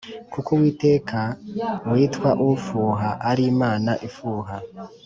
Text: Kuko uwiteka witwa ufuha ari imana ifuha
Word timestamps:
Kuko 0.33 0.49
uwiteka 0.57 1.19
witwa 1.91 2.29
ufuha 2.51 3.09
ari 3.29 3.43
imana 3.53 3.91
ifuha 4.07 4.55